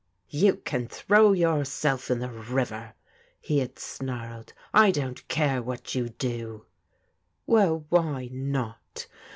"You 0.47 0.55
can 0.55 0.87
throw 0.87 1.31
yourself 1.31 2.09
in 2.09 2.17
the 2.17 2.29
river," 2.31 2.95
he 3.39 3.59
had 3.59 3.77
snarled." 3.77 4.51
I 4.73 4.89
don't 4.89 5.27
care 5.27 5.61
what 5.61 5.93
you 5.93 6.09
do." 6.09 6.65
Well, 7.45 7.85
why 7.89 8.27
not 8.31 9.05